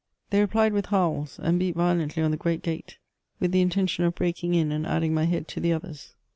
They 0.31 0.41
replied 0.41 0.73
with 0.73 0.87
howls; 0.87 1.39
and 1.39 1.59
beat 1.59 1.75
violently 1.75 2.23
on 2.23 2.31
the 2.31 2.35
great 2.35 2.63
gate, 2.63 2.97
with 3.39 3.51
the 3.51 3.61
intention 3.61 4.03
of 4.03 4.15
breaking 4.15 4.55
in 4.55 4.71
and 4.71 4.87
adding 4.87 5.13
my 5.13 5.25
head 5.25 5.47
to 5.49 5.59
the 5.59 5.73
others. 5.73 6.15